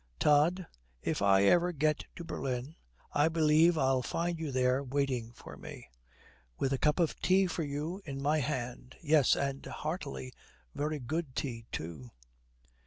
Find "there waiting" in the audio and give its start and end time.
4.51-5.31